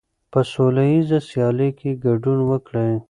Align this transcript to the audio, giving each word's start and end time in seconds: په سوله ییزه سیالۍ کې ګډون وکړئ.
په 0.31 0.39
سوله 0.51 0.83
ییزه 0.91 1.19
سیالۍ 1.29 1.69
کې 1.79 1.99
ګډون 2.05 2.39
وکړئ. 2.49 2.91